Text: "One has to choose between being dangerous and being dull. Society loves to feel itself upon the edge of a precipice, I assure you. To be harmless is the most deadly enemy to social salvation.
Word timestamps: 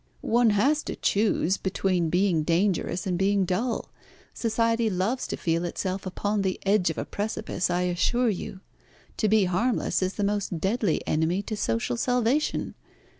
"One 0.25 0.49
has 0.49 0.81
to 0.85 0.95
choose 0.95 1.57
between 1.57 2.09
being 2.09 2.41
dangerous 2.41 3.05
and 3.05 3.19
being 3.19 3.45
dull. 3.45 3.91
Society 4.33 4.89
loves 4.89 5.27
to 5.27 5.37
feel 5.37 5.63
itself 5.63 6.07
upon 6.07 6.41
the 6.41 6.59
edge 6.65 6.89
of 6.89 6.97
a 6.97 7.05
precipice, 7.05 7.69
I 7.69 7.81
assure 7.83 8.29
you. 8.29 8.61
To 9.17 9.29
be 9.29 9.43
harmless 9.45 10.01
is 10.01 10.13
the 10.15 10.23
most 10.23 10.57
deadly 10.59 11.05
enemy 11.07 11.43
to 11.43 11.55
social 11.55 11.97
salvation. 11.97 12.73